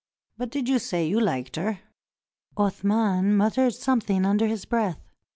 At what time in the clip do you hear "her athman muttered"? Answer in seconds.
1.57-3.75